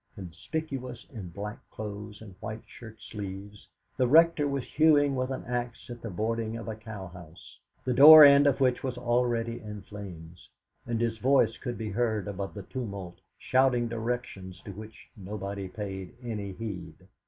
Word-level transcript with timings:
Conspicuous 0.15 1.05
in 1.13 1.29
black 1.29 1.59
clothes 1.69 2.23
and 2.23 2.33
white 2.39 2.63
shirt 2.65 2.99
sleeves, 2.99 3.67
the 3.97 4.07
Rector 4.07 4.47
was 4.47 4.63
hewing 4.65 5.13
with 5.15 5.29
an 5.29 5.43
axe 5.45 5.91
at 5.91 6.01
the 6.01 6.09
boarding 6.09 6.57
of 6.57 6.67
a 6.67 6.75
cowhouse, 6.75 7.59
the 7.85 7.93
door 7.93 8.23
end 8.25 8.47
of 8.47 8.59
which 8.59 8.81
was 8.81 8.97
already 8.97 9.59
in 9.61 9.83
flames, 9.83 10.49
and 10.87 10.99
his 10.99 11.19
voice 11.19 11.55
could 11.59 11.77
be 11.77 11.91
heard 11.91 12.27
above 12.27 12.55
the 12.55 12.63
tumult 12.63 13.19
shouting 13.37 13.87
directions 13.87 14.59
to 14.61 14.71
which 14.71 15.07
nobody 15.15 15.67
paid 15.67 16.15
any 16.23 16.53
heed. 16.53 16.95